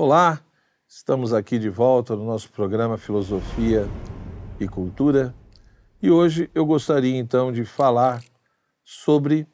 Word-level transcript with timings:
Olá, 0.00 0.40
estamos 0.86 1.32
aqui 1.32 1.58
de 1.58 1.68
volta 1.68 2.14
no 2.14 2.24
nosso 2.24 2.52
programa 2.52 2.96
Filosofia 2.96 3.84
e 4.60 4.68
Cultura 4.68 5.34
e 6.00 6.08
hoje 6.08 6.48
eu 6.54 6.64
gostaria 6.64 7.18
então 7.18 7.50
de 7.50 7.64
falar 7.64 8.22
sobre 8.84 9.44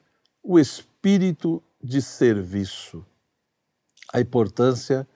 o 0.43 0.59
espírito 0.59 1.63
de 1.81 1.99
serviço, 1.99 3.03
a 4.13 4.21
importância 4.21 5.07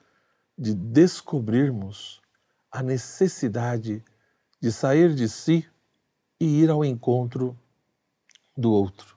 de 0.58 0.74
descobrirmos 0.74 2.20
a 2.68 2.82
necessidade 2.82 4.04
de 4.60 4.72
sair 4.72 5.14
de 5.14 5.28
si 5.28 5.64
e 6.40 6.60
ir 6.60 6.70
ao 6.70 6.84
encontro 6.84 7.56
do 8.56 8.72
outro, 8.72 9.16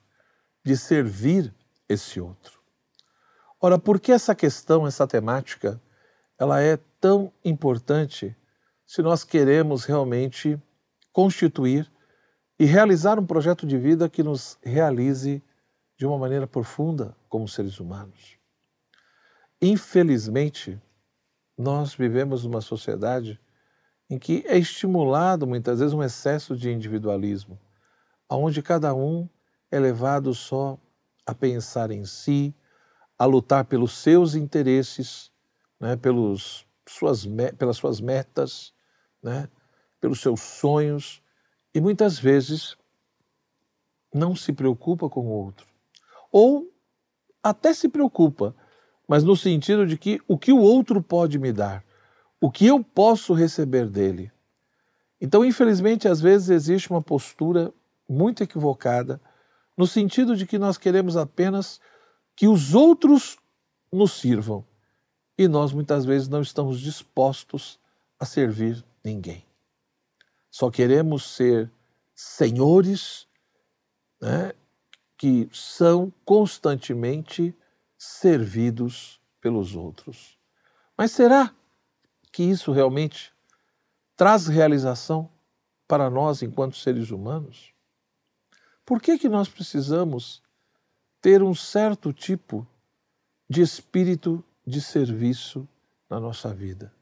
de 0.64 0.78
servir 0.78 1.52
esse 1.90 2.22
outro. 2.22 2.62
Ora, 3.60 3.80
por 3.80 4.00
que 4.00 4.12
essa 4.12 4.36
questão, 4.36 4.86
essa 4.86 5.08
temática 5.08 5.82
ela 6.44 6.62
é 6.62 6.78
tão 7.00 7.32
importante 7.44 8.36
se 8.86 9.02
nós 9.02 9.24
queremos 9.24 9.86
realmente 9.86 10.62
constituir 11.14 11.90
e 12.60 12.66
realizar 12.66 13.18
um 13.18 13.26
projeto 13.26 13.66
de 13.66 13.78
vida 13.78 14.10
que 14.10 14.22
nos 14.22 14.58
realize 14.62 15.42
de 15.98 16.06
uma 16.06 16.18
maneira 16.18 16.46
profunda 16.46 17.16
como 17.30 17.48
seres 17.48 17.80
humanos. 17.80 18.38
Infelizmente, 19.62 20.78
nós 21.58 21.96
vivemos 21.96 22.44
numa 22.44 22.60
sociedade 22.60 23.40
em 24.10 24.20
que 24.20 24.44
é 24.46 24.58
estimulado 24.58 25.48
muitas 25.48 25.80
vezes 25.80 25.94
um 25.94 26.04
excesso 26.04 26.58
de 26.58 26.70
individualismo, 26.70 27.58
onde 28.30 28.62
cada 28.62 28.94
um 28.94 29.30
é 29.72 29.80
levado 29.80 30.34
só 30.34 30.78
a 31.26 31.34
pensar 31.34 31.90
em 31.90 32.04
si, 32.04 32.54
a 33.18 33.24
lutar 33.24 33.64
pelos 33.64 33.94
seus 33.94 34.36
interesses 34.36 35.32
né, 35.84 35.98
pelos 35.98 36.66
suas, 36.88 37.28
pelas 37.58 37.76
suas 37.76 38.00
metas, 38.00 38.74
né, 39.22 39.50
pelos 40.00 40.22
seus 40.22 40.40
sonhos, 40.40 41.22
e 41.76 41.82
muitas 41.82 42.18
vezes 42.18 42.78
não 44.14 44.34
se 44.34 44.54
preocupa 44.54 45.10
com 45.10 45.28
o 45.28 45.30
outro. 45.30 45.68
Ou 46.32 46.72
até 47.44 47.74
se 47.74 47.90
preocupa, 47.90 48.56
mas 49.06 49.26
no 49.26 49.36
sentido 49.36 49.86
de 49.86 49.98
que 49.98 50.22
o 50.26 50.38
que 50.38 50.54
o 50.54 50.62
outro 50.62 51.04
pode 51.04 51.38
me 51.38 51.52
dar, 51.52 51.84
o 52.40 52.50
que 52.50 52.66
eu 52.66 52.82
posso 52.82 53.34
receber 53.34 53.90
dele. 53.90 54.32
Então, 55.20 55.44
infelizmente, 55.44 56.08
às 56.08 56.22
vezes 56.22 56.50
existe 56.50 56.90
uma 56.92 57.02
postura 57.02 57.74
muito 58.08 58.42
equivocada, 58.42 59.20
no 59.76 59.86
sentido 59.86 60.34
de 60.34 60.46
que 60.46 60.58
nós 60.58 60.78
queremos 60.78 61.18
apenas 61.18 61.82
que 62.38 62.48
os 62.48 62.74
outros 62.74 63.38
nos 63.92 64.14
sirvam 64.14 64.66
e 65.38 65.48
nós 65.48 65.74
muitas 65.74 66.06
vezes 66.06 66.28
não 66.28 66.42
estamos 66.42 66.80
dispostos 66.80 67.80
a 68.20 68.26
servir 68.26 68.84
ninguém. 69.04 69.46
Só 70.50 70.70
queremos 70.70 71.24
ser 71.36 71.72
senhores 72.14 73.28
né, 74.22 74.54
que 75.18 75.50
são 75.52 76.14
constantemente 76.24 77.56
servidos 77.98 79.20
pelos 79.42 79.76
outros. 79.76 80.38
Mas 80.98 81.12
será 81.12 81.54
que 82.32 82.44
isso 82.44 82.72
realmente 82.72 83.34
traz 84.16 84.48
realização 84.48 85.30
para 85.88 86.10
nós 86.10 86.42
enquanto 86.42 86.78
seres 86.78 87.10
humanos? 87.10 87.74
Por 88.86 89.02
que, 89.02 89.18
que 89.18 89.30
nós 89.30 89.48
precisamos 89.48 90.42
ter 91.22 91.42
um 91.42 91.56
certo 91.56 92.12
tipo 92.12 92.68
de 93.50 93.62
espírito 93.62 94.44
de 94.66 94.82
serviço 94.82 95.68
na 96.10 96.20
nossa 96.20 96.54
vida. 96.54 96.94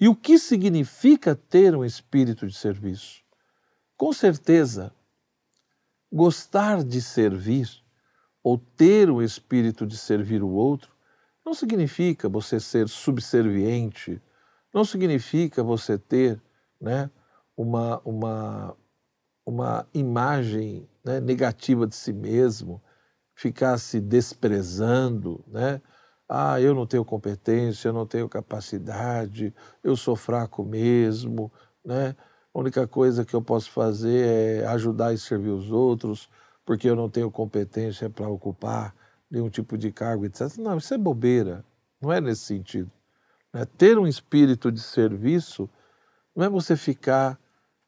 E 0.00 0.08
o 0.08 0.14
que 0.14 0.38
significa 0.38 1.34
ter 1.34 1.74
um 1.74 1.84
espírito 1.84 2.46
de 2.46 2.54
serviço? 2.54 3.22
Com 3.96 4.12
certeza, 4.12 4.92
gostar 6.12 6.84
de 6.84 7.02
servir 7.02 7.68
ou 8.42 8.56
ter 8.56 9.10
o 9.10 9.20
espírito 9.20 9.86
de 9.86 9.96
servir 9.96 10.42
o 10.42 10.50
outro 10.50 10.96
não 11.44 11.54
significa 11.54 12.28
você 12.28 12.60
ser 12.60 12.88
subserviente, 12.88 14.22
não 14.72 14.84
significa 14.84 15.62
você 15.62 15.98
ter 15.98 16.40
né, 16.80 17.10
uma, 17.56 18.00
uma, 18.04 18.76
uma 19.44 19.88
imagem 19.92 20.88
né, 21.04 21.20
negativa 21.20 21.86
de 21.86 21.96
si 21.96 22.12
mesmo, 22.12 22.82
ficar 23.34 23.78
se 23.78 24.00
desprezando, 24.00 25.44
né? 25.48 25.80
Ah, 26.28 26.60
eu 26.60 26.74
não 26.74 26.86
tenho 26.86 27.04
competência, 27.04 27.88
eu 27.88 27.92
não 27.92 28.06
tenho 28.06 28.28
capacidade, 28.28 29.54
eu 29.82 29.96
sou 29.96 30.14
fraco 30.14 30.62
mesmo, 30.62 31.50
né? 31.84 32.14
A 32.54 32.58
única 32.58 32.86
coisa 32.86 33.24
que 33.24 33.34
eu 33.34 33.40
posso 33.40 33.70
fazer 33.70 34.26
é 34.62 34.66
ajudar 34.66 35.14
e 35.14 35.18
servir 35.18 35.50
os 35.50 35.70
outros, 35.70 36.28
porque 36.66 36.88
eu 36.88 36.96
não 36.96 37.08
tenho 37.08 37.30
competência 37.30 38.10
para 38.10 38.28
ocupar 38.28 38.94
nenhum 39.30 39.48
tipo 39.48 39.78
de 39.78 39.90
cargo, 39.92 40.26
etc. 40.26 40.56
Não, 40.58 40.76
isso 40.76 40.92
é 40.92 40.98
bobeira, 40.98 41.64
não 42.00 42.12
é 42.12 42.20
nesse 42.20 42.42
sentido. 42.42 42.90
Né? 43.52 43.64
Ter 43.76 43.98
um 43.98 44.06
espírito 44.06 44.70
de 44.70 44.80
serviço 44.80 45.68
não 46.34 46.44
é 46.44 46.48
você 46.48 46.76
ficar 46.76 47.38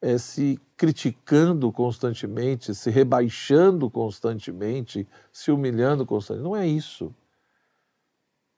é, 0.01 0.17
se 0.17 0.59
criticando 0.75 1.71
constantemente, 1.71 2.73
se 2.73 2.89
rebaixando 2.89 3.89
constantemente, 3.89 5.07
se 5.31 5.51
humilhando 5.51 6.05
constantemente. 6.05 6.49
Não 6.49 6.55
é 6.55 6.67
isso. 6.67 7.13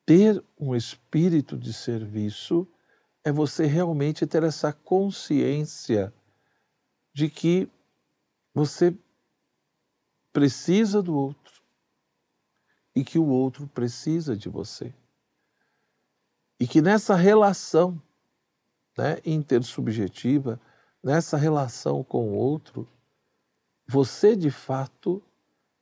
Ter 0.06 0.44
um 0.60 0.76
espírito 0.76 1.58
de 1.58 1.72
serviço 1.74 2.68
é 3.24 3.32
você 3.32 3.66
realmente 3.66 4.28
ter 4.28 4.44
essa 4.44 4.74
consciência 4.74 6.14
de 7.14 7.30
que 7.30 7.70
você 8.54 8.96
precisa 10.34 11.02
do 11.02 11.16
outro 11.16 11.62
e 12.96 13.04
que 13.04 13.18
o 13.18 13.28
outro 13.28 13.68
precisa 13.68 14.36
de 14.36 14.50
você. 14.50 14.94
E 16.60 16.68
que 16.68 16.82
nessa 16.82 17.16
relação 17.16 18.02
né, 18.98 19.20
intersubjetiva, 19.26 20.60
nessa 21.02 21.38
relação 21.38 22.04
com 22.04 22.30
o 22.30 22.36
outro, 22.36 22.88
você 23.88 24.36
de 24.36 24.52
fato 24.52 25.24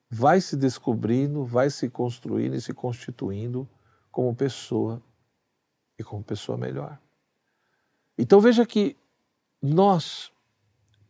vai 0.09 0.41
se 0.41 0.55
descobrindo, 0.55 1.43
vai 1.43 1.69
se 1.69 1.89
construindo 1.89 2.55
e 2.55 2.61
se 2.61 2.73
constituindo 2.73 3.67
como 4.11 4.35
pessoa 4.35 5.01
e 5.97 6.03
como 6.03 6.23
pessoa 6.23 6.57
melhor. 6.57 6.99
Então 8.17 8.39
veja 8.39 8.66
que 8.66 8.97
nós 9.61 10.31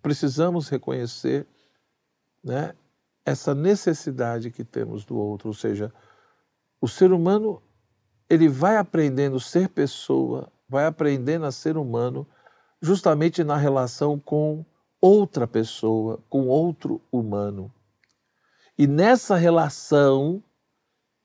precisamos 0.01 0.69
reconhecer 0.69 1.47
né, 2.43 2.73
essa 3.25 3.53
necessidade 3.53 4.51
que 4.51 4.63
temos 4.63 5.05
do 5.05 5.17
outro, 5.17 5.49
ou 5.49 5.53
seja, 5.53 5.93
o 6.79 6.87
ser 6.87 7.11
humano 7.11 7.61
ele 8.29 8.47
vai 8.47 8.77
aprendendo 8.77 9.37
a 9.37 9.41
ser 9.41 9.69
pessoa, 9.69 10.51
vai 10.67 10.85
aprendendo 10.85 11.45
a 11.45 11.51
ser 11.51 11.77
humano 11.77 12.25
justamente 12.81 13.43
na 13.43 13.57
relação 13.57 14.19
com 14.19 14.65
outra 14.99 15.47
pessoa, 15.47 16.19
com 16.29 16.47
outro 16.47 17.01
humano. 17.11 17.71
E 18.77 18.87
nessa 18.87 19.35
relação, 19.35 20.43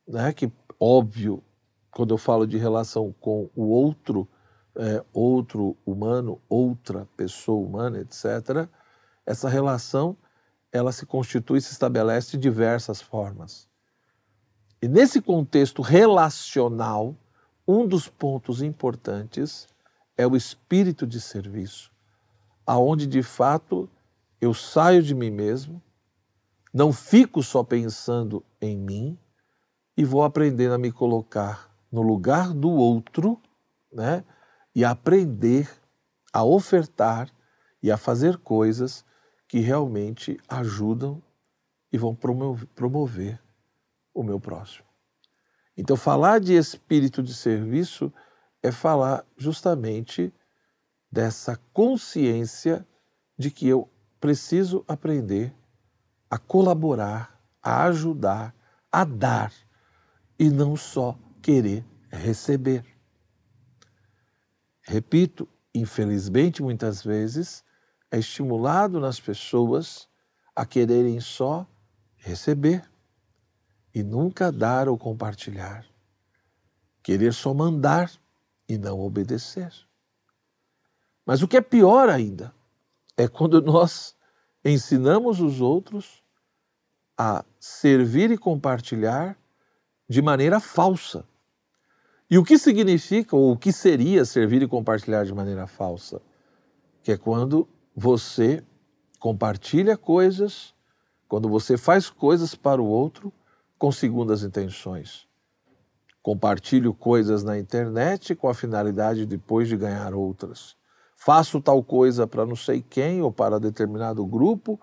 né, 0.06 0.32
que 0.32 0.52
óbvio 0.78 1.42
quando 1.96 2.10
eu 2.10 2.18
falo 2.18 2.46
de 2.46 2.58
relação 2.58 3.10
com 3.18 3.48
o 3.56 3.70
outro, 3.70 4.28
é, 4.74 5.02
outro 5.14 5.74
humano, 5.86 6.38
outra 6.46 7.08
pessoa 7.16 7.66
humana, 7.66 8.00
etc., 8.00 8.68
essa 9.24 9.48
relação 9.48 10.14
ela 10.70 10.92
se 10.92 11.06
constitui 11.06 11.58
se 11.58 11.72
estabelece 11.72 12.32
de 12.32 12.36
diversas 12.36 13.00
formas. 13.00 13.66
E 14.82 14.86
nesse 14.86 15.22
contexto 15.22 15.80
relacional, 15.80 17.16
um 17.66 17.88
dos 17.88 18.08
pontos 18.08 18.60
importantes 18.60 19.66
é 20.18 20.26
o 20.26 20.36
espírito 20.36 21.06
de 21.06 21.18
serviço, 21.18 21.90
aonde 22.66 23.06
de 23.06 23.22
fato 23.22 23.88
eu 24.38 24.52
saio 24.52 25.02
de 25.02 25.14
mim 25.14 25.30
mesmo, 25.30 25.82
não 26.74 26.92
fico 26.92 27.42
só 27.42 27.64
pensando 27.64 28.44
em 28.60 28.76
mim 28.76 29.18
e 29.96 30.04
vou 30.04 30.22
aprendendo 30.22 30.74
a 30.74 30.78
me 30.78 30.92
colocar 30.92 31.65
no 31.90 32.02
lugar 32.02 32.52
do 32.52 32.70
outro, 32.70 33.40
né? 33.92 34.24
E 34.74 34.84
aprender 34.84 35.70
a 36.32 36.44
ofertar 36.44 37.30
e 37.82 37.90
a 37.90 37.96
fazer 37.96 38.36
coisas 38.38 39.04
que 39.48 39.60
realmente 39.60 40.38
ajudam 40.48 41.22
e 41.92 41.96
vão 41.96 42.14
promover 42.74 43.40
o 44.12 44.22
meu 44.22 44.40
próximo. 44.40 44.84
Então, 45.76 45.96
falar 45.96 46.40
de 46.40 46.54
espírito 46.54 47.22
de 47.22 47.34
serviço 47.34 48.12
é 48.62 48.72
falar 48.72 49.24
justamente 49.36 50.32
dessa 51.10 51.58
consciência 51.72 52.86
de 53.38 53.50
que 53.50 53.68
eu 53.68 53.88
preciso 54.20 54.84
aprender 54.88 55.54
a 56.28 56.38
colaborar, 56.38 57.40
a 57.62 57.84
ajudar, 57.84 58.54
a 58.90 59.04
dar 59.04 59.52
e 60.38 60.50
não 60.50 60.76
só 60.76 61.16
querer 61.46 61.84
receber. 62.10 62.84
repito, 64.82 65.48
infelizmente 65.72 66.60
muitas 66.60 67.04
vezes 67.04 67.62
é 68.10 68.18
estimulado 68.18 68.98
nas 68.98 69.20
pessoas 69.20 70.08
a 70.56 70.66
quererem 70.66 71.20
só 71.20 71.64
receber 72.16 72.82
e 73.94 74.02
nunca 74.02 74.50
dar 74.50 74.88
ou 74.88 74.98
compartilhar. 74.98 75.86
Querer 77.00 77.32
só 77.32 77.54
mandar 77.54 78.10
e 78.68 78.76
não 78.76 78.98
obedecer. 78.98 79.72
Mas 81.24 81.42
o 81.42 81.46
que 81.48 81.58
é 81.58 81.60
pior 81.60 82.08
ainda 82.08 82.52
é 83.16 83.28
quando 83.28 83.62
nós 83.62 84.16
ensinamos 84.64 85.40
os 85.40 85.60
outros 85.60 86.24
a 87.16 87.44
servir 87.60 88.32
e 88.32 88.36
compartilhar 88.36 89.38
de 90.08 90.20
maneira 90.20 90.58
falsa. 90.58 91.24
E 92.28 92.38
o 92.38 92.44
que 92.44 92.58
significa, 92.58 93.36
ou 93.36 93.52
o 93.52 93.56
que 93.56 93.72
seria 93.72 94.24
servir 94.24 94.60
e 94.62 94.66
compartilhar 94.68 95.24
de 95.24 95.32
maneira 95.32 95.66
falsa? 95.66 96.20
Que 97.02 97.12
é 97.12 97.16
quando 97.16 97.68
você 97.94 98.64
compartilha 99.20 99.96
coisas, 99.96 100.74
quando 101.28 101.48
você 101.48 101.76
faz 101.76 102.10
coisas 102.10 102.54
para 102.54 102.82
o 102.82 102.86
outro 102.86 103.32
com 103.78 103.92
segundas 103.92 104.42
intenções. 104.42 105.26
Compartilho 106.20 106.92
coisas 106.92 107.44
na 107.44 107.56
internet 107.56 108.34
com 108.34 108.48
a 108.48 108.54
finalidade 108.54 109.24
depois 109.24 109.68
de 109.68 109.76
ganhar 109.76 110.12
outras. 110.12 110.76
Faço 111.16 111.60
tal 111.60 111.82
coisa 111.82 112.26
para 112.26 112.44
não 112.44 112.56
sei 112.56 112.82
quem 112.82 113.22
ou 113.22 113.30
para 113.32 113.60
determinado 113.60 114.26
grupo, 114.26 114.80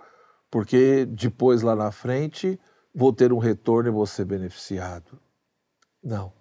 porque 0.49 1.05
depois 1.05 1.61
lá 1.61 1.75
na 1.75 1.91
frente 1.91 2.57
vou 2.95 3.11
ter 3.11 3.33
um 3.33 3.37
retorno 3.37 3.89
e 3.89 3.91
vou 3.91 4.05
ser 4.05 4.23
beneficiado. 4.23 5.19
Não. 6.01 6.31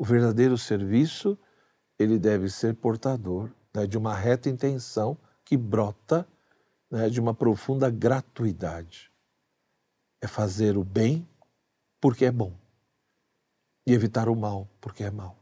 O 0.00 0.04
verdadeiro 0.04 0.56
serviço, 0.56 1.38
ele 1.98 2.18
deve 2.18 2.48
ser 2.48 2.74
portador 2.74 3.50
né, 3.74 3.86
de 3.86 3.98
uma 3.98 4.14
reta 4.14 4.48
intenção 4.48 5.14
que 5.44 5.58
brota 5.58 6.26
né, 6.90 7.10
de 7.10 7.20
uma 7.20 7.34
profunda 7.34 7.90
gratuidade. 7.90 9.12
É 10.18 10.26
fazer 10.26 10.78
o 10.78 10.82
bem 10.82 11.28
porque 12.00 12.24
é 12.24 12.32
bom 12.32 12.56
e 13.86 13.92
evitar 13.92 14.30
o 14.30 14.34
mal 14.34 14.66
porque 14.80 15.04
é 15.04 15.10
mal. 15.10 15.36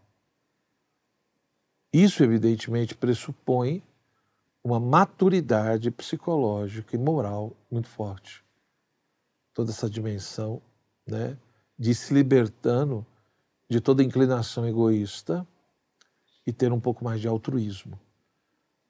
Isso, 1.93 2.25
evidentemente, 2.25 2.97
pressupõe 2.97 3.81
uma 4.65 4.81
maturidade 4.81 5.89
psicológica 5.93 6.97
e 6.97 6.99
moral 6.99 7.57
muito 7.71 7.87
forte. 7.87 8.45
Toda 9.55 9.71
essa 9.71 9.89
dimensão 9.89 10.61
né, 11.07 11.39
de 11.79 11.95
se 11.95 12.13
libertando 12.13 13.07
de 13.69 13.81
toda 13.81 14.03
inclinação 14.03 14.67
egoísta 14.67 15.47
e 16.47 16.53
ter 16.53 16.73
um 16.73 16.81
pouco 16.81 17.05
mais 17.05 17.21
de 17.21 17.29
altruísmo, 17.29 18.01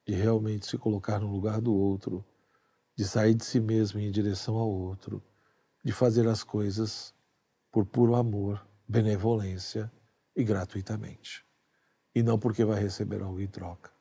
de 0.07 0.13
realmente 0.13 0.65
se 0.65 0.77
colocar 0.77 1.19
no 1.19 1.31
lugar 1.31 1.59
do 1.59 1.73
outro, 1.73 2.23
de 2.95 3.05
sair 3.05 3.33
de 3.33 3.43
si 3.43 3.59
mesmo 3.59 3.99
em 3.99 4.09
direção 4.09 4.55
ao 4.55 4.69
outro, 4.69 5.21
de 5.83 5.91
fazer 5.91 6.27
as 6.27 6.43
coisas 6.43 7.13
por 7.71 7.85
puro 7.85 8.15
amor, 8.15 8.65
benevolência 8.87 9.91
e 10.35 10.43
gratuitamente, 10.43 11.45
e 12.15 12.23
não 12.23 12.39
porque 12.39 12.63
vai 12.63 12.79
receber 12.81 13.21
algo 13.21 13.39
em 13.39 13.47
troca. 13.47 13.91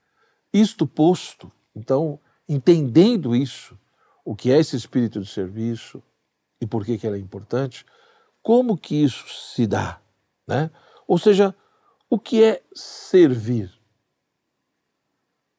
Isto 0.53 0.87
posto, 0.87 1.51
então, 1.75 2.21
entendendo 2.49 3.35
isso, 3.35 3.79
o 4.25 4.37
que 4.37 4.51
é 4.51 4.59
esse 4.59 4.77
espírito 4.77 5.21
de 5.21 5.27
serviço 5.29 6.03
e 6.61 6.67
por 6.67 6.85
que, 6.85 6.97
que 6.97 7.07
ele 7.07 7.17
é 7.17 7.21
importante, 7.21 7.85
como 8.43 8.79
que 8.79 9.03
isso 9.03 9.27
se 9.29 9.67
dá? 9.67 10.01
Né? 10.49 10.71
Ou 11.07 11.19
seja, 11.19 11.55
o 12.09 12.19
que 12.19 12.43
é 12.43 12.63
servir? 12.75 13.71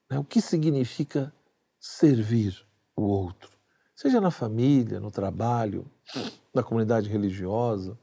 Né? 0.09 0.18
O 0.18 0.24
que 0.24 0.41
significa 0.41 1.31
servir 1.80 2.65
o 2.95 3.03
outro? 3.03 3.51
Seja 3.95 4.19
na 4.19 4.31
família, 4.31 5.00
no 5.00 5.12
trabalho, 5.12 5.89
na 6.53 6.63
comunidade 6.63 7.07
religiosa, 7.07 8.00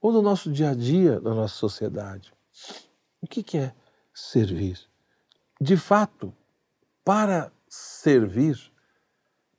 ou 0.00 0.12
no 0.12 0.20
nosso 0.20 0.50
dia 0.50 0.70
a 0.70 0.74
dia, 0.74 1.20
na 1.20 1.34
nossa 1.34 1.54
sociedade. 1.54 2.32
O 3.20 3.26
que 3.26 3.56
é 3.56 3.74
servir? 4.12 4.80
De 5.60 5.76
fato, 5.76 6.34
para 7.04 7.52
servir, 7.68 8.58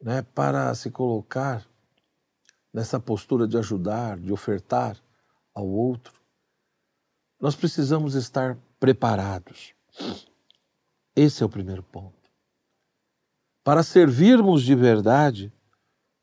né, 0.01 0.21
para 0.21 0.73
se 0.75 0.91
colocar 0.91 1.65
nessa 2.73 2.99
postura 2.99 3.47
de 3.47 3.57
ajudar, 3.57 4.17
de 4.17 4.33
ofertar 4.33 4.97
ao 5.53 5.67
outro, 5.67 6.16
nós 7.39 7.55
precisamos 7.55 8.15
estar 8.15 8.57
preparados. 8.79 9.73
Esse 11.15 11.43
é 11.43 11.45
o 11.45 11.49
primeiro 11.49 11.83
ponto. 11.83 12.15
Para 13.63 13.83
servirmos 13.83 14.63
de 14.63 14.75
verdade, 14.75 15.51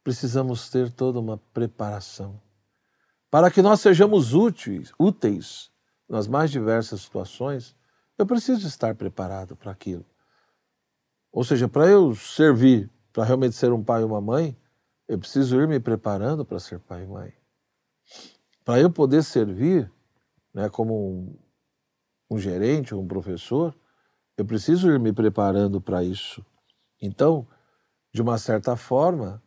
precisamos 0.03 0.69
ter 0.71 0.91
toda 0.93 1.19
uma 1.19 1.39
preparação. 1.53 2.41
Para 3.31 3.51
que 3.51 3.63
nós 3.63 3.81
sejamos 3.81 4.33
úteis, 4.33 4.93
úteis 4.99 5.71
nas 6.09 6.27
mais 6.27 6.51
diversas 6.51 7.01
situações, 7.01 7.75
eu 8.17 8.27
preciso 8.27 8.67
estar 8.67 8.95
preparado 8.95 9.57
para 9.57 9.73
aquilo. 9.73 10.07
Ou 11.33 11.43
seja, 11.43 11.69
para 11.69 11.89
eu 11.89 12.15
servir, 12.15 12.89
para 13.13 13.25
realmente 13.25 13.57
ser 13.57 13.73
um 13.73 13.83
pai 13.83 14.03
e 14.03 14.05
uma 14.05 14.21
mãe, 14.21 14.57
eu 15.09 15.19
preciso 15.19 15.61
ir 15.61 15.67
me 15.67 15.81
preparando 15.81 16.45
para 16.45 16.61
ser 16.61 16.79
pai 16.79 17.03
e 17.03 17.07
mãe. 17.07 17.33
Para 18.65 18.81
eu 18.81 18.91
poder 18.91 19.23
servir, 19.23 19.91
né, 20.55 20.69
como 20.69 20.95
um, 20.95 21.39
um 22.31 22.39
gerente 22.39 22.95
um 22.95 23.07
professor, 23.07 23.75
eu 24.37 24.45
preciso 24.45 24.91
ir 24.91 24.99
me 24.99 25.13
preparando 25.13 25.81
para 25.81 26.03
isso. 26.03 26.45
Então, 27.03 27.47
de 28.13 28.23
uma 28.23 28.39
certa 28.39 28.77
forma, 28.77 29.43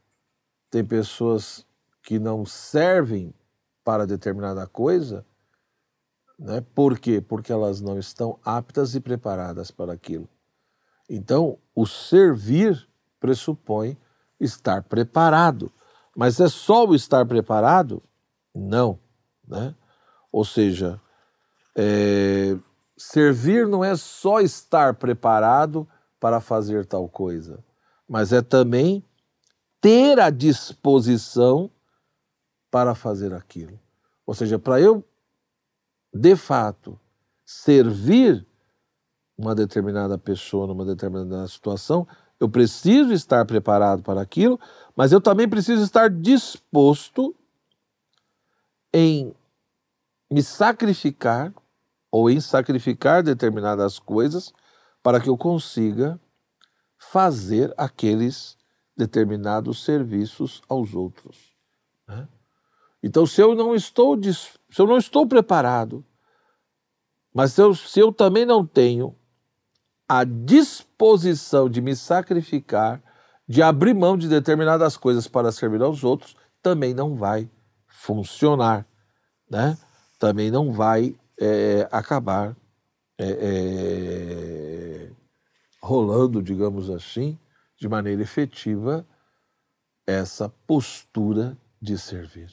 tem 0.70 0.86
pessoas 0.86 1.66
que 2.04 2.20
não 2.20 2.46
servem 2.46 3.34
para 3.84 4.06
determinada 4.06 4.68
coisa, 4.68 5.26
né? 6.38 6.62
Por 6.76 7.00
quê? 7.00 7.20
Porque 7.20 7.52
elas 7.52 7.82
não 7.82 7.98
estão 7.98 8.40
aptas 8.44 8.94
e 8.94 9.00
preparadas 9.00 9.72
para 9.72 9.94
aquilo. 9.94 10.30
Então, 11.10 11.58
o 11.74 11.86
servir 11.88 12.88
pressupõe 13.20 13.98
estar 14.40 14.84
preparado. 14.84 15.72
Mas 16.16 16.40
é 16.40 16.48
só 16.48 16.86
o 16.86 16.94
estar 16.94 17.26
preparado? 17.26 18.04
Não. 18.54 19.00
Né? 19.48 19.74
Ou 20.38 20.46
seja, 20.46 21.02
é, 21.76 22.56
servir 22.96 23.68
não 23.68 23.84
é 23.84 23.96
só 23.96 24.40
estar 24.40 24.94
preparado 24.94 25.88
para 26.20 26.40
fazer 26.40 26.86
tal 26.86 27.10
coisa, 27.10 27.58
mas 28.08 28.32
é 28.32 28.40
também 28.40 29.04
ter 29.82 30.20
a 30.20 30.30
disposição 30.30 31.72
para 32.70 32.94
fazer 32.94 33.34
aquilo. 33.34 33.80
Ou 34.28 34.36
seja, 34.36 34.60
para 34.60 34.80
eu, 34.80 35.04
de 36.14 36.36
fato, 36.36 37.00
servir 37.44 38.46
uma 39.36 39.56
determinada 39.56 40.20
pessoa 40.20 40.68
numa 40.68 40.86
determinada 40.86 41.48
situação, 41.48 42.08
eu 42.40 42.48
preciso 42.48 43.12
estar 43.12 43.44
preparado 43.44 44.04
para 44.04 44.22
aquilo, 44.22 44.60
mas 44.96 45.12
eu 45.12 45.20
também 45.20 45.50
preciso 45.50 45.82
estar 45.82 46.12
disposto 46.12 47.36
em 48.94 49.34
me 50.30 50.44
sacrificar 50.44 51.54
ou 52.12 52.30
em 52.30 52.40
sacrificar 52.40 53.24
determinadas 53.24 54.00
coisas 54.00 54.54
para 55.02 55.20
que 55.20 55.30
eu 55.30 55.38
consiga 55.38 56.20
fazer 56.98 57.74
aqueles 57.78 58.58
determinados 58.96 59.84
serviços 59.84 60.62
aos 60.68 60.94
outros. 60.94 61.54
Né? 62.08 62.28
Então, 63.02 63.26
se 63.26 63.42
eu 63.42 63.56
não 63.56 63.76
estou 63.76 64.20
se 64.22 64.82
eu 64.82 64.88
não 64.88 64.98
estou 64.98 65.26
preparado, 65.28 66.04
mas 67.34 67.54
se 67.54 67.62
eu, 67.62 67.76
se 67.76 68.00
eu 68.00 68.12
também 68.12 68.46
não 68.46 68.66
tenho 68.66 69.16
a 70.10 70.24
disposição 70.24 71.70
de 71.70 71.82
me 71.82 71.96
sacrificar, 71.96 73.02
de 73.48 73.62
abrir 73.62 73.94
mão 73.94 74.18
de 74.18 74.28
determinadas 74.28 74.98
coisas 74.98 75.28
para 75.28 75.52
servir 75.52 75.82
aos 75.82 76.04
outros, 76.04 76.36
também 76.62 76.94
não 76.94 77.16
vai 77.16 77.50
funcionar, 77.88 78.86
né? 79.50 79.78
Também 80.20 80.50
não 80.50 80.72
vai 80.72 81.16
é, 81.40 81.88
acabar 81.92 82.56
é, 83.18 83.30
é, 83.30 85.12
rolando, 85.82 86.42
digamos 86.42 86.90
assim, 86.90 87.38
de 87.78 87.88
maneira 87.88 88.22
efetiva 88.22 89.06
essa 90.06 90.50
postura 90.66 91.58
de 91.82 91.98
servir. 91.98 92.50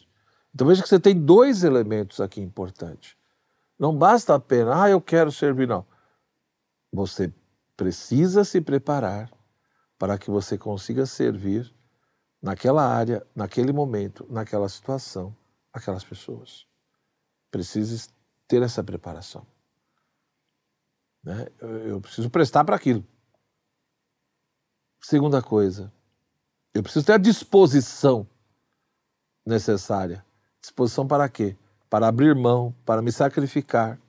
Então 0.55 0.67
veja 0.67 0.83
que 0.83 0.89
você 0.89 1.01
tem 1.01 1.19
dois 1.19 1.65
elementos 1.65 2.21
aqui 2.21 2.41
importantes. 2.41 3.17
Não 3.79 3.97
basta 3.97 4.35
apenas, 4.35 4.77
ah, 4.77 4.91
eu 4.91 5.01
quero 5.01 5.33
servir, 5.33 5.67
não. 5.67 5.85
Você 6.93 7.33
precisa 7.77 8.45
se 8.45 8.61
preparar 8.61 9.31
para 9.99 10.17
que 10.17 10.31
você 10.31 10.57
consiga 10.57 11.07
servir 11.07 11.73
naquela 12.41 12.87
área, 12.87 13.27
naquele 13.35 13.73
momento, 13.73 14.27
naquela 14.31 14.69
situação, 14.69 15.35
aquelas 15.73 16.05
pessoas. 16.05 16.67
Precisa 17.55 18.09
ter 18.49 18.63
essa 18.63 18.83
preparação. 18.83 19.47
Né? 21.23 21.47
Eu, 21.61 21.69
eu 21.87 22.01
preciso 22.01 22.29
prestar 22.29 22.65
para 22.65 22.75
aquilo. 22.75 23.07
Segunda 25.01 25.41
coisa, 25.41 25.93
eu 26.75 26.83
preciso 26.83 27.07
ter 27.07 27.13
a 27.13 27.17
disposição 27.17 28.27
necessária. 29.47 30.27
Disposição 30.61 31.07
para 31.07 31.29
quê? 31.29 31.57
Para 31.89 32.09
abrir 32.09 32.35
mão, 32.35 32.75
para 32.85 33.01
me 33.01 33.13
sacrificar, 33.13 34.01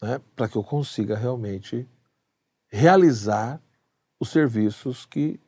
né? 0.00 0.20
para 0.36 0.48
que 0.48 0.54
eu 0.54 0.62
consiga 0.62 1.16
realmente 1.16 1.88
realizar 2.68 3.60
os 4.20 4.28
serviços 4.28 5.04
que 5.04 5.40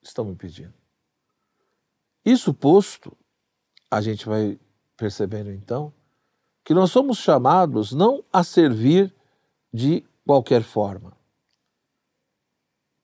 estão 0.00 0.26
me 0.26 0.36
pedindo. 0.36 0.74
Isso 2.24 2.54
posto, 2.54 3.18
a 3.90 4.00
gente 4.00 4.26
vai 4.26 4.60
percebendo 4.96 5.50
então 5.50 5.92
que 6.70 6.74
nós 6.74 6.92
somos 6.92 7.18
chamados 7.18 7.90
não 7.90 8.24
a 8.32 8.44
servir 8.44 9.12
de 9.74 10.04
qualquer 10.24 10.62
forma, 10.62 11.16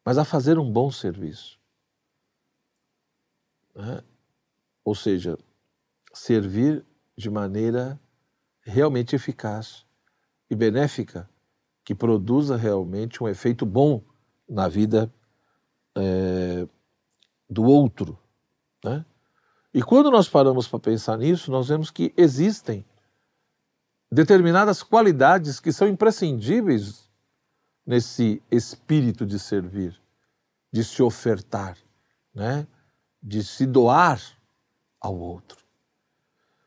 mas 0.04 0.18
a 0.18 0.24
fazer 0.24 0.56
um 0.56 0.70
bom 0.70 0.88
serviço. 0.88 1.58
Né? 3.74 4.04
Ou 4.84 4.94
seja, 4.94 5.36
servir 6.14 6.86
de 7.16 7.28
maneira 7.28 8.00
realmente 8.62 9.16
eficaz 9.16 9.84
e 10.48 10.54
benéfica, 10.54 11.28
que 11.84 11.92
produza 11.92 12.54
realmente 12.54 13.20
um 13.20 13.26
efeito 13.26 13.66
bom 13.66 14.00
na 14.48 14.68
vida 14.68 15.12
é, 15.96 16.68
do 17.50 17.64
outro. 17.64 18.16
Né? 18.84 19.04
E 19.74 19.82
quando 19.82 20.08
nós 20.08 20.28
paramos 20.28 20.68
para 20.68 20.78
pensar 20.78 21.18
nisso, 21.18 21.50
nós 21.50 21.66
vemos 21.66 21.90
que 21.90 22.14
existem 22.16 22.86
determinadas 24.10 24.82
qualidades 24.82 25.60
que 25.60 25.72
são 25.72 25.88
imprescindíveis 25.88 27.08
nesse 27.84 28.42
espírito 28.50 29.24
de 29.24 29.38
servir, 29.38 30.00
de 30.72 30.82
se 30.84 31.02
ofertar, 31.02 31.76
né? 32.34 32.66
de 33.22 33.42
se 33.42 33.66
doar 33.66 34.20
ao 35.00 35.16
outro. 35.16 35.64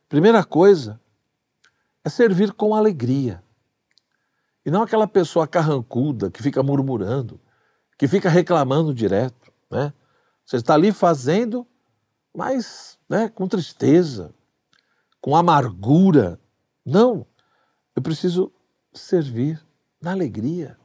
Primeira 0.08 0.44
coisa 0.44 1.00
é 2.04 2.10
servir 2.10 2.54
com 2.54 2.74
alegria. 2.74 3.44
E 4.66 4.72
não 4.72 4.82
aquela 4.82 5.08
pessoa 5.08 5.48
carrancuda 5.48 6.30
que 6.30 6.44
fica 6.44 6.62
murmurando, 6.62 7.40
que 7.98 8.08
fica 8.08 8.30
reclamando 8.30 8.94
direto, 8.94 9.52
né? 9.70 9.94
Você 10.46 10.58
está 10.58 10.74
ali 10.74 10.92
fazendo, 10.92 11.66
mas 12.36 12.98
né, 13.08 13.30
com 13.30 13.48
tristeza, 13.48 14.34
com 15.22 15.36
amargura. 15.36 16.40
Não, 16.84 17.26
eu 18.00 18.02
preciso 18.02 18.50
servir 18.94 19.62
na 20.02 20.12
alegria. 20.12 20.80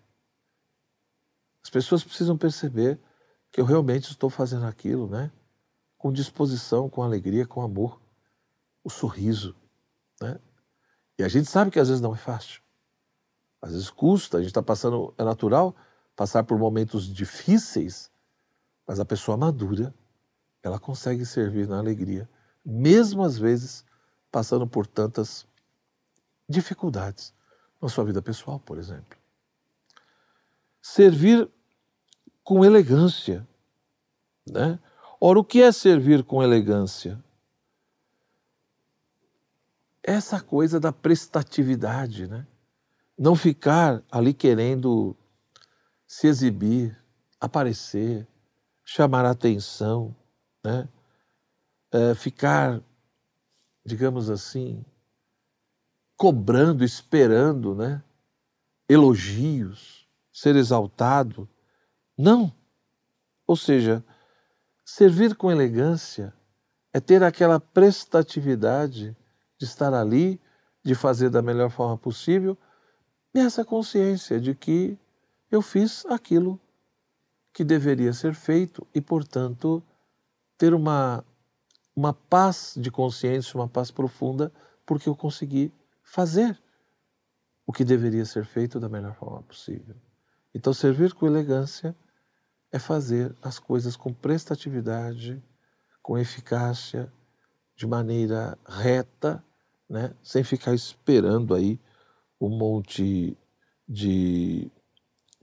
As 1.62 1.70
pessoas 1.70 2.02
precisam 2.02 2.36
perceber 2.36 2.98
que 3.52 3.60
eu 3.60 3.64
realmente 3.64 4.10
estou 4.10 4.28
fazendo 4.28 4.66
aquilo, 4.66 5.08
né? 5.08 5.30
Com 5.96 6.12
disposição, 6.12 6.90
com 6.90 7.04
alegria, 7.04 7.46
com 7.46 7.62
amor, 7.62 8.02
o 8.82 8.90
sorriso, 8.90 9.54
né? 10.20 10.40
E 11.16 11.22
a 11.22 11.28
gente 11.28 11.48
sabe 11.48 11.70
que 11.70 11.78
às 11.78 11.86
vezes 11.86 12.00
não 12.00 12.12
é 12.12 12.18
fácil. 12.18 12.60
Às 13.62 13.70
vezes 13.70 13.90
custa, 13.90 14.38
a 14.38 14.40
gente 14.40 14.50
está 14.50 14.62
passando, 14.62 15.14
é 15.16 15.22
natural, 15.22 15.72
passar 16.16 16.42
por 16.42 16.58
momentos 16.58 17.06
difíceis, 17.06 18.10
mas 18.84 18.98
a 18.98 19.04
pessoa 19.04 19.36
madura, 19.36 19.94
ela 20.64 20.80
consegue 20.80 21.24
servir 21.24 21.68
na 21.68 21.78
alegria, 21.78 22.28
mesmo 22.64 23.22
às 23.22 23.38
vezes 23.38 23.84
passando 24.32 24.66
por 24.66 24.84
tantas 24.84 25.46
dificuldades 26.48 27.34
na 27.80 27.88
sua 27.88 28.04
vida 28.04 28.22
pessoal, 28.22 28.58
por 28.58 28.78
exemplo. 28.78 29.18
Servir 30.80 31.50
com 32.42 32.64
elegância, 32.64 33.46
né? 34.46 34.78
Ora, 35.20 35.38
o 35.38 35.44
que 35.44 35.62
é 35.62 35.72
servir 35.72 36.22
com 36.24 36.42
elegância? 36.42 37.22
Essa 40.02 40.40
coisa 40.40 40.78
da 40.78 40.92
prestatividade, 40.92 42.26
né? 42.26 42.46
Não 43.18 43.34
ficar 43.34 44.02
ali 44.10 44.34
querendo 44.34 45.16
se 46.06 46.26
exibir, 46.26 46.98
aparecer, 47.40 48.26
chamar 48.84 49.24
a 49.24 49.30
atenção, 49.30 50.14
né? 50.62 50.88
É, 51.90 52.14
ficar, 52.14 52.82
digamos 53.84 54.28
assim, 54.28 54.84
cobrando, 56.16 56.84
esperando, 56.84 57.74
né? 57.74 58.02
Elogios, 58.88 60.06
ser 60.32 60.56
exaltado. 60.56 61.48
Não. 62.16 62.52
Ou 63.46 63.56
seja, 63.56 64.04
servir 64.84 65.34
com 65.34 65.50
elegância 65.50 66.32
é 66.92 67.00
ter 67.00 67.22
aquela 67.22 67.58
prestatividade 67.58 69.16
de 69.58 69.64
estar 69.64 69.92
ali, 69.92 70.40
de 70.82 70.94
fazer 70.94 71.30
da 71.30 71.42
melhor 71.42 71.70
forma 71.70 71.96
possível, 71.96 72.56
e 73.34 73.40
essa 73.40 73.64
consciência 73.64 74.40
de 74.40 74.54
que 74.54 74.96
eu 75.50 75.60
fiz 75.60 76.06
aquilo 76.06 76.60
que 77.52 77.64
deveria 77.64 78.12
ser 78.12 78.34
feito 78.34 78.86
e, 78.94 79.00
portanto, 79.00 79.82
ter 80.56 80.74
uma, 80.74 81.24
uma 81.94 82.12
paz 82.12 82.74
de 82.76 82.90
consciência, 82.90 83.58
uma 83.58 83.68
paz 83.68 83.90
profunda, 83.90 84.52
porque 84.86 85.08
eu 85.08 85.16
consegui 85.16 85.72
fazer 86.04 86.56
o 87.66 87.72
que 87.72 87.84
deveria 87.84 88.24
ser 88.24 88.44
feito 88.44 88.78
da 88.78 88.88
melhor 88.88 89.14
forma 89.14 89.42
possível. 89.42 89.96
Então, 90.54 90.72
servir 90.72 91.12
com 91.12 91.26
elegância 91.26 91.96
é 92.70 92.78
fazer 92.78 93.34
as 93.42 93.58
coisas 93.58 93.96
com 93.96 94.12
prestatividade, 94.12 95.42
com 96.00 96.16
eficácia, 96.16 97.12
de 97.74 97.86
maneira 97.86 98.56
reta, 98.64 99.42
né? 99.90 100.14
sem 100.22 100.44
ficar 100.44 100.74
esperando 100.74 101.54
aí 101.54 101.80
um 102.40 102.48
monte 102.48 103.36
de 103.88 104.70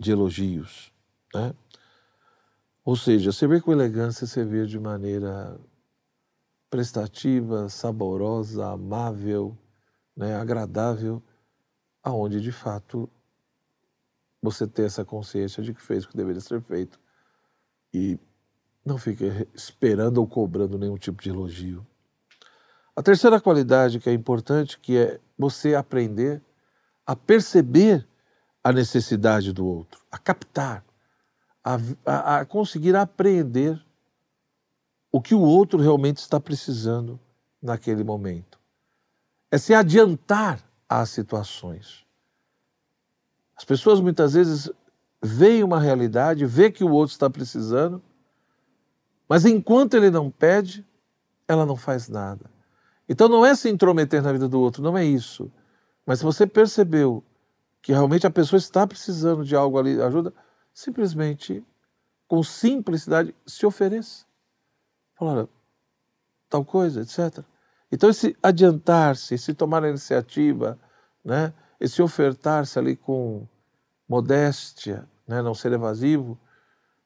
de 0.02 0.12
elogios. 0.12 0.92
Né? 1.34 1.54
Ou 2.84 2.96
seja, 2.96 3.32
servir 3.32 3.62
com 3.62 3.72
elegância 3.72 4.26
é 4.26 4.28
servir 4.28 4.66
de 4.66 4.80
maneira 4.80 5.60
prestativa, 6.72 7.70
saborosa, 7.70 8.66
amável, 8.72 9.56
né, 10.16 10.36
agradável, 10.36 11.22
aonde 12.04 12.42
de 12.42 12.52
fato 12.52 13.10
você 14.42 14.66
tem 14.66 14.86
essa 14.86 15.06
consciência 15.06 15.62
de 15.62 15.74
que 15.74 15.82
fez 15.82 16.04
o 16.04 16.10
que 16.10 16.18
deveria 16.18 16.42
ser 16.42 16.62
feito 16.62 17.00
e 17.94 18.20
não 18.84 18.98
fica 18.98 19.48
esperando 19.54 20.18
ou 20.18 20.28
cobrando 20.28 20.80
nenhum 20.80 20.98
tipo 20.98 21.22
de 21.22 21.30
elogio. 21.30 21.86
A 22.96 23.04
terceira 23.04 23.40
qualidade 23.40 24.00
que 24.00 24.10
é 24.10 24.14
importante 24.14 24.80
que 24.80 24.98
é 24.98 25.20
você 25.38 25.76
aprender 25.76 26.42
a 27.06 27.16
perceber 27.16 28.08
a 28.64 28.72
necessidade 28.72 29.52
do 29.52 29.66
outro, 29.66 30.02
a 30.12 30.18
captar, 30.18 30.84
a, 31.64 31.78
a, 32.06 32.38
a 32.40 32.46
conseguir 32.46 32.96
apreender 32.96 33.84
o 35.12 35.22
que 35.22 35.36
o 35.36 35.42
outro 35.42 35.80
realmente 35.80 36.18
está 36.18 36.40
precisando 36.40 37.20
naquele 37.62 38.04
momento. 38.04 38.61
É 39.52 39.58
se 39.58 39.74
adiantar 39.74 40.64
às 40.88 41.10
situações. 41.10 42.06
As 43.56 43.66
pessoas 43.66 44.00
muitas 44.00 44.34
vezes 44.34 44.72
veem 45.22 45.64
uma 45.64 45.80
realidade, 45.80 46.46
vê 46.46 46.72
que 46.72 46.84
o 46.84 46.92
outro 46.92 47.12
está 47.12 47.30
precisando, 47.30 48.02
mas 49.30 49.46
enquanto 49.46 49.96
ele 49.96 50.10
não 50.10 50.32
pede, 50.32 50.86
ela 51.48 51.66
não 51.66 51.76
faz 51.76 52.10
nada. 52.10 52.50
Então 53.08 53.28
não 53.28 53.46
é 53.46 53.54
se 53.54 53.70
intrometer 53.70 54.24
na 54.24 54.32
vida 54.32 54.48
do 54.48 54.60
outro, 54.60 54.82
não 54.82 54.98
é 54.98 55.06
isso. 55.06 55.52
Mas 56.06 56.20
se 56.20 56.26
você 56.26 56.48
percebeu 56.48 57.24
que 57.82 57.92
realmente 57.92 58.26
a 58.26 58.32
pessoa 58.32 58.58
está 58.58 58.88
precisando 58.88 59.44
de 59.44 59.56
algo 59.56 59.78
ali, 59.78 60.02
ajuda, 60.02 60.34
simplesmente, 60.74 61.64
com 62.28 62.42
simplicidade, 62.42 63.36
se 63.46 63.66
ofereça. 63.66 64.26
Falar, 65.16 65.48
tal 66.50 66.64
coisa, 66.64 67.02
etc. 67.02 67.44
Então, 67.92 68.10
esse 68.10 68.36
adiantar-se, 68.42 69.36
esse 69.36 69.54
tomar 69.54 69.84
a 69.84 69.90
iniciativa, 69.90 70.80
né, 71.24 71.54
esse 71.80 72.02
ofertar-se 72.02 72.80
ali 72.80 72.96
com 72.96 73.46
modéstia, 74.08 75.08
né, 75.28 75.42
não 75.42 75.54
ser 75.54 75.74
evasivo, 75.74 76.40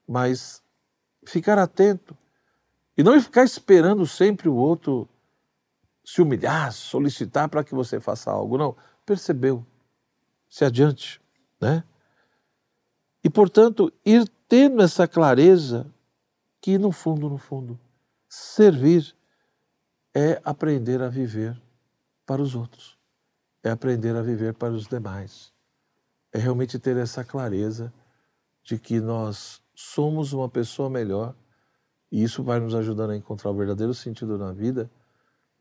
mas 0.07 0.61
ficar 1.25 1.57
atento 1.57 2.15
e 2.97 3.03
não 3.03 3.19
ficar 3.19 3.43
esperando 3.43 4.05
sempre 4.05 4.47
o 4.47 4.55
outro 4.55 5.09
se 6.03 6.21
humilhar, 6.21 6.71
solicitar 6.71 7.49
para 7.49 7.63
que 7.63 7.73
você 7.73 7.99
faça 7.99 8.29
algo. 8.29 8.57
Não, 8.57 8.75
percebeu 9.05 9.65
se 10.47 10.63
adiante, 10.63 11.19
né? 11.59 11.83
E, 13.23 13.29
portanto, 13.29 13.91
ir 14.05 14.29
tendo 14.47 14.83
essa 14.83 15.07
clareza 15.07 15.91
que, 16.61 16.77
no 16.77 16.91
fundo, 16.91 17.27
no 17.27 17.39
fundo, 17.39 17.79
servir 18.29 19.14
é 20.15 20.41
aprender 20.45 21.01
a 21.01 21.09
viver 21.09 21.61
para 22.25 22.41
os 22.41 22.55
outros, 22.55 22.97
é 23.61 23.69
aprender 23.69 24.15
a 24.15 24.21
viver 24.21 24.53
para 24.53 24.71
os 24.71 24.87
demais, 24.87 25.53
é 26.31 26.39
realmente 26.39 26.79
ter 26.79 26.95
essa 26.95 27.21
clareza 27.21 27.93
de 28.63 28.79
que 28.79 29.01
nós 29.01 29.61
somos 29.75 30.31
uma 30.31 30.47
pessoa 30.47 30.89
melhor 30.89 31.35
e 32.09 32.23
isso 32.23 32.41
vai 32.41 32.61
nos 32.61 32.73
ajudando 32.73 33.11
a 33.11 33.17
encontrar 33.17 33.51
o 33.51 33.55
verdadeiro 33.55 33.93
sentido 33.93 34.37
na 34.37 34.53
vida, 34.53 34.89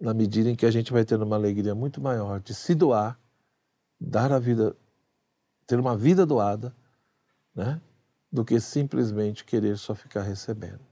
na 0.01 0.15
medida 0.15 0.49
em 0.49 0.55
que 0.55 0.67
a 0.67 0.71
gente 0.71 0.93
vai 0.93 1.05
tendo 1.05 1.25
uma 1.25 1.35
alegria 1.35 1.75
muito 1.75 2.01
maior 2.01 2.39
de 2.39 2.55
se 2.55 2.77
doar, 2.77 3.19
dar 4.01 4.31
a 4.31 4.39
vida, 4.39 4.77
ter 5.67 5.81
uma 5.81 5.97
vida 5.97 6.25
doada, 6.25 6.75
né? 7.53 7.81
do 8.31 8.45
que 8.45 8.61
simplesmente 8.61 9.45
querer 9.45 9.77
só 9.79 9.95
ficar 9.95 10.23
recebendo. 10.23 10.85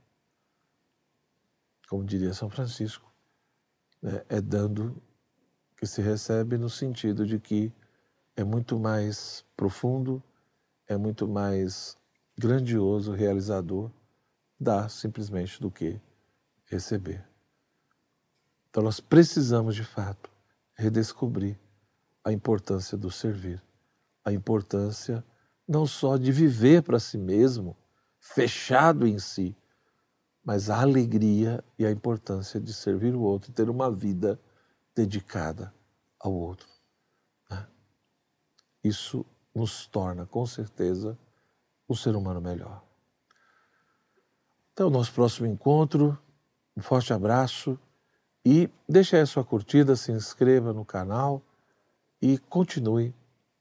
Como 1.87 2.03
diria 2.03 2.33
São 2.33 2.49
Francisco, 2.49 3.12
né? 4.03 4.21
é 4.27 4.41
dando 4.41 5.01
que 5.77 5.87
se 5.87 6.01
recebe 6.01 6.57
no 6.57 6.69
sentido 6.69 7.25
de 7.25 7.39
que 7.39 7.73
é 8.35 8.43
muito 8.43 8.77
mais 8.77 9.45
profundo, 9.55 10.21
é 10.87 10.97
muito 10.97 11.27
mais 11.27 11.97
grandioso, 12.37 13.13
realizador, 13.13 13.89
dar 14.59 14.89
simplesmente 14.89 15.61
do 15.61 15.71
que 15.71 15.99
receber. 16.65 17.23
Então 18.69 18.83
nós 18.83 18.99
precisamos 18.99 19.75
de 19.75 19.83
fato 19.83 20.29
redescobrir 20.73 21.57
a 22.23 22.31
importância 22.31 22.97
do 22.97 23.09
servir, 23.11 23.61
a 24.25 24.33
importância 24.33 25.23
não 25.67 25.85
só 25.85 26.17
de 26.17 26.31
viver 26.31 26.81
para 26.81 26.99
si 26.99 27.17
mesmo, 27.17 27.77
fechado 28.19 29.07
em 29.07 29.19
si, 29.19 29.55
mas 30.43 30.69
a 30.69 30.81
alegria 30.81 31.63
e 31.79 31.85
a 31.85 31.91
importância 31.91 32.59
de 32.59 32.73
servir 32.73 33.15
o 33.15 33.21
outro 33.21 33.49
e 33.49 33.53
ter 33.53 33.69
uma 33.69 33.89
vida 33.89 34.39
dedicada 34.93 35.73
ao 36.19 36.33
outro. 36.33 36.67
Né? 37.49 37.65
Isso 38.83 39.25
nos 39.55 39.87
torna, 39.87 40.25
com 40.25 40.45
certeza, 40.45 41.17
um 41.87 41.95
ser 41.95 42.15
humano 42.15 42.41
melhor. 42.41 42.83
Até 44.73 44.83
o 44.83 44.89
nosso 44.89 45.13
próximo 45.13 45.47
encontro. 45.47 46.17
Um 46.75 46.81
forte 46.81 47.13
abraço 47.13 47.79
e 48.43 48.67
deixe 48.89 49.15
aí 49.15 49.21
a 49.21 49.27
sua 49.27 49.45
curtida, 49.45 49.95
se 49.95 50.11
inscreva 50.11 50.73
no 50.73 50.83
canal 50.83 51.41
e 52.19 52.39
continue 52.39 53.13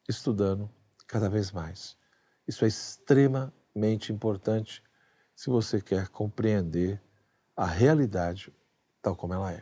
estudando 0.08 0.70
cada 1.06 1.28
vez 1.28 1.52
mais. 1.52 1.96
Isso 2.48 2.64
é 2.64 2.68
extremamente 2.68 4.10
importante 4.10 4.82
se 5.42 5.50
você 5.50 5.80
quer 5.80 6.06
compreender 6.06 7.02
a 7.56 7.66
realidade 7.66 8.52
tal 9.02 9.16
como 9.16 9.34
ela 9.34 9.52
é. 9.52 9.60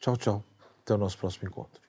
Tchau, 0.00 0.16
tchau. 0.16 0.44
Até 0.80 0.94
o 0.94 0.98
nosso 0.98 1.16
próximo 1.16 1.46
encontro. 1.46 1.80